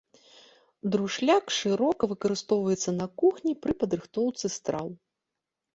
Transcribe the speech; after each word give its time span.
Друшляк 0.95 1.45
шырока 1.57 2.03
выкарыстоўваецца 2.15 2.95
на 2.99 3.05
кухні 3.25 3.53
пры 3.67 3.73
падрыхтоўцы 3.83 4.45
страў. 4.59 4.87